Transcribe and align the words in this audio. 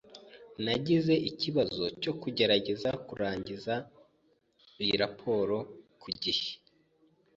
Nagize 0.63 1.13
ikibazo 1.29 1.83
cyo 2.01 2.13
kugerageza 2.21 2.89
kurangiza 3.07 3.73
iyi 4.83 4.95
raporo 5.03 5.57
ku 6.01 6.09
gihe. 6.21 6.49